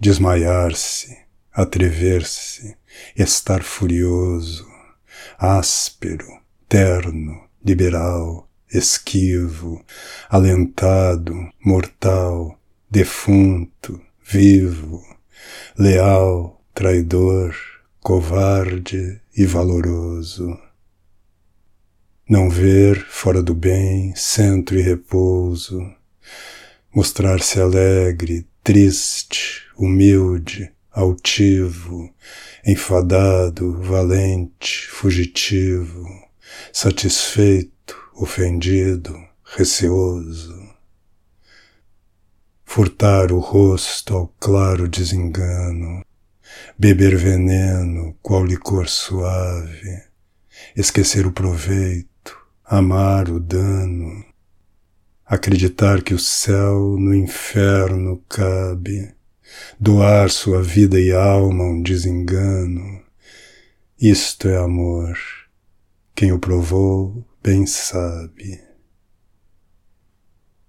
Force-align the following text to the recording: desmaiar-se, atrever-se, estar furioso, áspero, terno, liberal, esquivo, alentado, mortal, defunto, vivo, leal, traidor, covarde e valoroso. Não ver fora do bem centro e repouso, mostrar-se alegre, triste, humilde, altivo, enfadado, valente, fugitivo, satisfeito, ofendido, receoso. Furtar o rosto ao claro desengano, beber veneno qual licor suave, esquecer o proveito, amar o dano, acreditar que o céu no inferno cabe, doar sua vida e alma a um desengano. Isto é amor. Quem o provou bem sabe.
desmaiar-se, 0.00 1.14
atrever-se, 1.52 2.74
estar 3.14 3.62
furioso, 3.62 4.66
áspero, 5.38 6.26
terno, 6.66 7.48
liberal, 7.62 8.48
esquivo, 8.72 9.84
alentado, 10.30 11.34
mortal, 11.62 12.58
defunto, 12.90 14.00
vivo, 14.24 15.04
leal, 15.78 16.58
traidor, 16.72 17.54
covarde 18.00 19.20
e 19.36 19.44
valoroso. 19.44 20.58
Não 22.26 22.48
ver 22.48 23.04
fora 23.06 23.42
do 23.42 23.54
bem 23.54 24.14
centro 24.16 24.78
e 24.78 24.82
repouso, 24.82 25.94
mostrar-se 26.94 27.60
alegre, 27.60 28.46
triste, 28.62 29.64
humilde, 29.80 30.70
altivo, 30.92 32.12
enfadado, 32.66 33.80
valente, 33.80 34.86
fugitivo, 34.90 36.06
satisfeito, 36.70 37.96
ofendido, 38.14 39.18
receoso. 39.42 40.68
Furtar 42.62 43.32
o 43.32 43.38
rosto 43.38 44.14
ao 44.14 44.28
claro 44.38 44.86
desengano, 44.86 46.04
beber 46.78 47.16
veneno 47.16 48.14
qual 48.20 48.44
licor 48.44 48.86
suave, 48.86 50.02
esquecer 50.76 51.26
o 51.26 51.32
proveito, 51.32 52.38
amar 52.66 53.30
o 53.30 53.40
dano, 53.40 54.24
acreditar 55.24 56.02
que 56.02 56.12
o 56.12 56.18
céu 56.18 56.96
no 56.98 57.14
inferno 57.14 58.22
cabe, 58.28 59.14
doar 59.78 60.30
sua 60.30 60.62
vida 60.62 61.00
e 61.00 61.12
alma 61.12 61.64
a 61.64 61.68
um 61.68 61.82
desengano. 61.82 63.02
Isto 64.00 64.48
é 64.48 64.56
amor. 64.56 65.18
Quem 66.14 66.32
o 66.32 66.38
provou 66.38 67.24
bem 67.42 67.66
sabe. 67.66 68.69